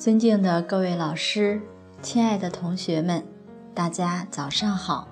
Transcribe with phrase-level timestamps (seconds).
[0.00, 1.60] 尊敬的各位老师，
[2.00, 3.22] 亲爱的同学们，
[3.74, 5.06] 大家早上好。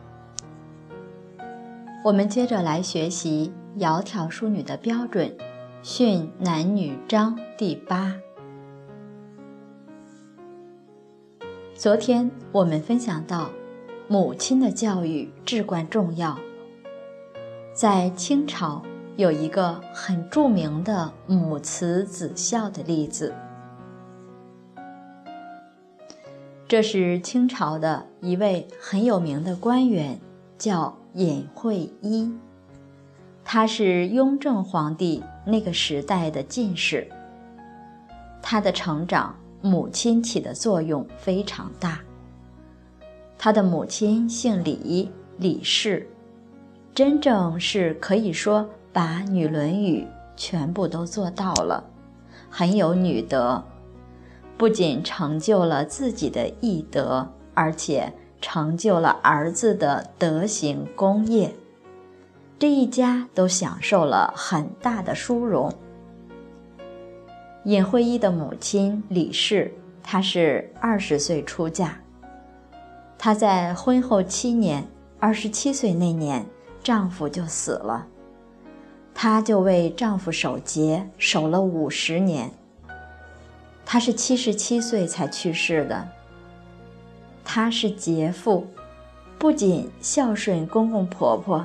[2.02, 5.36] 我们接着来学习《窈窕淑女》的标准
[5.82, 8.16] 训男女章第八。
[11.74, 13.50] 昨天我们分享到，
[14.08, 16.38] 母亲的教育至关重要。
[17.74, 18.82] 在清朝
[19.16, 23.34] 有一个很著名的母慈子孝的例子。
[26.68, 30.20] 这是清朝的一位很有名的官员，
[30.58, 32.30] 叫尹惠一。
[33.42, 37.08] 他是雍正皇帝那个时代的进士。
[38.42, 42.00] 他的成长，母亲起的作用非常大。
[43.38, 46.06] 他的母亲姓李，李氏，
[46.94, 50.02] 真正是可以说把《女论语》
[50.36, 51.82] 全部都做到了，
[52.50, 53.64] 很有女德。
[54.58, 61.54] 不仅成就了自己的义德，而且成就了儿子的德行功业，
[62.58, 65.72] 这一家都享受了很大的殊荣。
[67.64, 72.00] 尹惠一的母亲李氏，她是二十岁出嫁，
[73.16, 74.84] 她在婚后七年，
[75.20, 76.44] 二十七岁那年，
[76.82, 78.06] 丈夫就死了，
[79.14, 82.50] 她就为丈夫守节，守了五十年。
[83.90, 86.06] 他是七十七岁才去世的。
[87.42, 88.66] 他是杰父，
[89.38, 91.64] 不仅孝顺公公婆婆，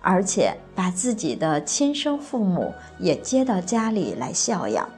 [0.00, 4.88] 而且把自己的亲生父母也接到家里来孝养。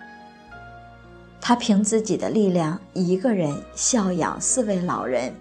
[1.41, 5.33] 他凭自己的力量，一个人孝养四位老人，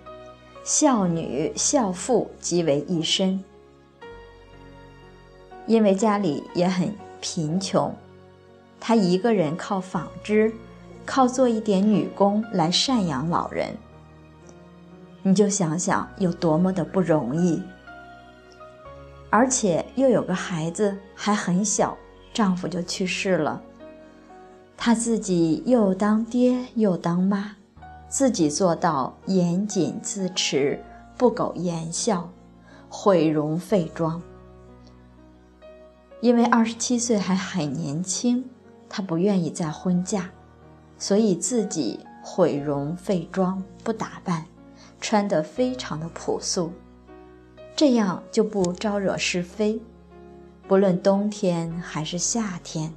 [0.63, 3.44] 孝女孝父集为一身。
[5.67, 7.94] 因为家里也很贫穷，
[8.80, 10.53] 他一个人靠纺织。
[11.05, 13.75] 靠做一点女工来赡养老人，
[15.21, 17.61] 你就想想有多么的不容易。
[19.29, 21.97] 而且又有个孩子还很小，
[22.33, 23.61] 丈夫就去世了，
[24.77, 27.55] 她自己又当爹又当妈，
[28.07, 30.81] 自己做到严谨自持，
[31.17, 32.29] 不苟言笑，
[32.89, 34.21] 毁容废妆。
[36.21, 38.49] 因为二十七岁还很年轻，
[38.89, 40.29] 她不愿意再婚嫁。
[40.97, 44.45] 所以自己毁容废妆，不打扮，
[45.00, 46.72] 穿得非常的朴素，
[47.75, 49.81] 这样就不招惹是非。
[50.67, 52.94] 不论冬天还是夏天，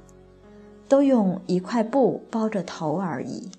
[0.87, 3.51] 都用一块布包着头而已。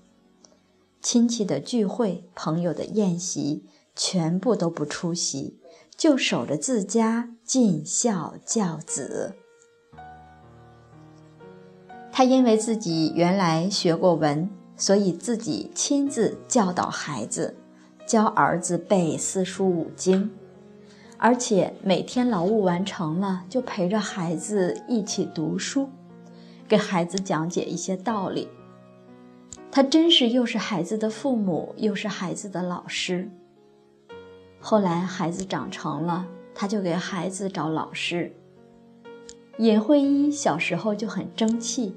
[1.00, 3.64] 亲戚的聚会、朋友的宴席，
[3.94, 5.60] 全部都不出席，
[5.96, 9.36] 就守着自家尽孝教子。
[12.20, 17.56] 他因为自己原来学过文，所以自己亲自教导孩子，
[18.06, 20.30] 教儿子背四书五经，
[21.16, 25.88] 而且每天劳务完成了，就陪着孩子一起读书，
[26.68, 28.48] 给孩子讲解一些道理。
[29.70, 33.30] 他真是又是孩子的父母，又是孩子的老师。
[34.60, 38.30] 后来孩子长成了，他就给孩子找老师。
[39.56, 41.96] 尹慧一小时候就很争气。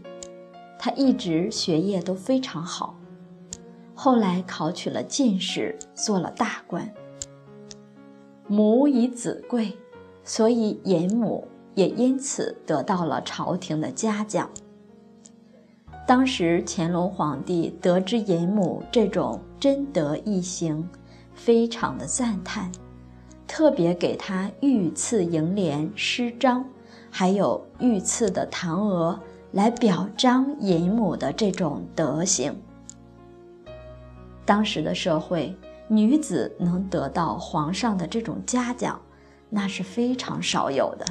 [0.86, 2.94] 他一直学业都非常好，
[3.96, 6.94] 后来考取了进士，做了大官。
[8.48, 9.78] 母以子贵，
[10.26, 14.50] 所以尹母也因此得到了朝廷的嘉奖。
[16.06, 20.86] 当时乾隆皇帝得知尹母这种贞德义行，
[21.34, 22.70] 非常的赞叹，
[23.48, 26.66] 特别给他御赐楹联诗章，
[27.10, 29.18] 还有御赐的唐额。
[29.54, 32.54] 来表彰尹母的这种德行。
[34.44, 35.56] 当时的社会，
[35.88, 39.00] 女子能得到皇上的这种嘉奖，
[39.50, 41.06] 那是非常少有的。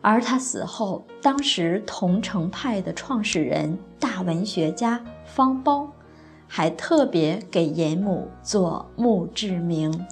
[0.00, 5.86] 而他死后，当时桐城派的创始人、大文学家方苞，
[6.46, 10.06] 还特别给尹母做墓志铭。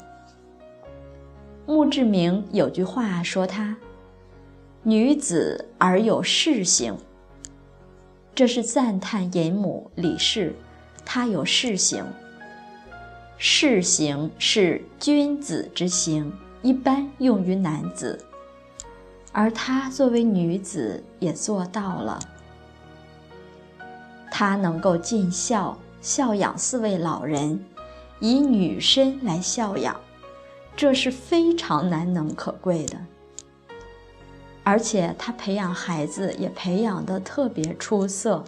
[1.66, 3.74] 墓志铭有句话说他。
[4.88, 6.96] 女子而有事行，
[8.36, 10.54] 这是赞叹尹母李氏，
[11.04, 12.04] 她有事行。
[13.36, 18.24] 事行是君子之行，一般用于男子，
[19.32, 22.20] 而她作为女子也做到了。
[24.30, 27.58] 她能够尽孝，孝养四位老人，
[28.20, 30.00] 以女身来孝养，
[30.76, 32.96] 这是非常难能可贵的。
[34.66, 38.42] 而且他培养孩子也培养的特别出色。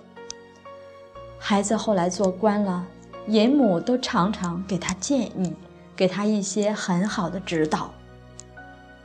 [1.39, 2.85] 孩子后来做官了，
[3.29, 5.55] 严母都常常给他建议，
[5.95, 7.95] 给他一些很好的指导。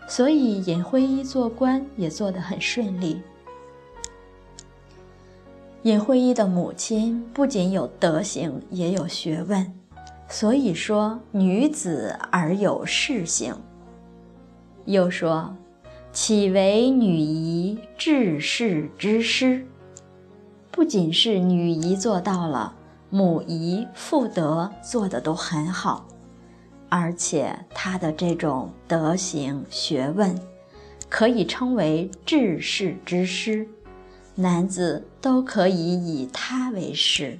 [0.08, 3.22] 所以尹徽一做官也做得很顺利。
[5.84, 9.72] 尹徽一的母亲不仅有德行，也有学问，
[10.28, 13.56] 所以说女子而有事行。
[14.86, 15.56] 又说，
[16.14, 19.66] 岂为女仪治世之师？
[20.70, 22.76] 不仅是女仪做到了，
[23.10, 26.08] 母仪妇德做的都很好。
[26.88, 30.40] 而且她的这种德行学问，
[31.10, 33.68] 可以称为治世之师，
[34.36, 37.40] 男子都可以以她为师。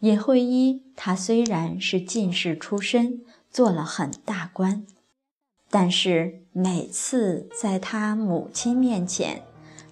[0.00, 4.86] 尹惠一，他虽然是进士出身，做了很大官，
[5.78, 9.42] 但是每次在他母亲面前，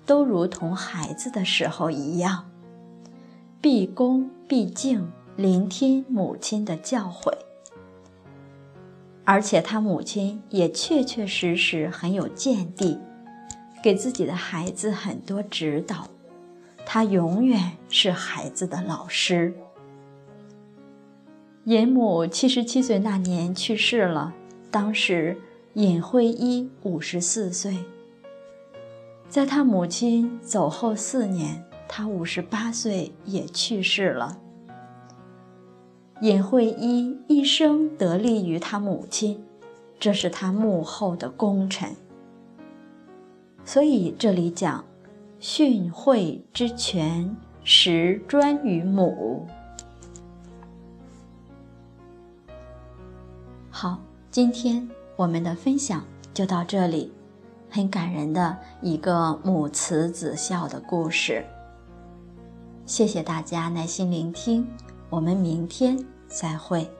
[0.06, 2.50] 都如同孩子的时候一样，
[3.60, 5.12] 毕恭毕敬。
[5.36, 7.36] 聆听母亲的教诲，
[9.24, 12.98] 而且他母亲也确确实实很有见地，
[13.82, 16.08] 给自己的孩子很多指导。
[16.86, 19.52] 他永远是孩子的老师。
[21.64, 24.32] 尹母七十七岁那年去世了，
[24.70, 25.36] 当时
[25.74, 27.76] 尹惠一五十四岁。
[29.28, 34.38] 在他母亲走后四年，他五十八岁也去世了。
[36.20, 39.44] 尹惠一一生得力于他母亲，
[39.98, 41.96] 这是他幕后的功臣。
[43.64, 44.84] 所以这里讲，
[45.40, 49.44] 训惠之权实专于母。
[53.70, 53.98] 好，
[54.30, 57.12] 今天我们的分享就到这里，
[57.70, 61.44] 很感人的一个母慈子孝的故事。
[62.86, 64.66] 谢谢大家耐心聆听，
[65.10, 65.96] 我们明天。
[66.26, 66.90] 再会。